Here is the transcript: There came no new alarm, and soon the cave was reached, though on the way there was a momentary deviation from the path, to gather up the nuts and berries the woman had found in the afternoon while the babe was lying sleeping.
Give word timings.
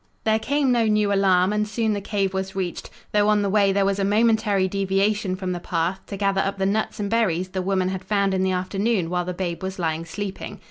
There 0.23 0.39
came 0.39 0.71
no 0.71 0.87
new 0.87 1.13
alarm, 1.13 1.53
and 1.53 1.67
soon 1.67 1.93
the 1.93 2.01
cave 2.01 2.33
was 2.33 2.55
reached, 2.55 2.89
though 3.11 3.29
on 3.29 3.43
the 3.43 3.51
way 3.51 3.71
there 3.71 3.85
was 3.85 3.99
a 3.99 4.03
momentary 4.03 4.67
deviation 4.67 5.35
from 5.35 5.51
the 5.51 5.59
path, 5.59 5.99
to 6.07 6.17
gather 6.17 6.41
up 6.41 6.57
the 6.57 6.65
nuts 6.65 6.99
and 6.99 7.07
berries 7.07 7.49
the 7.49 7.61
woman 7.61 7.89
had 7.89 8.03
found 8.03 8.33
in 8.33 8.41
the 8.41 8.51
afternoon 8.51 9.11
while 9.11 9.25
the 9.25 9.35
babe 9.35 9.61
was 9.61 9.77
lying 9.77 10.05
sleeping. 10.05 10.59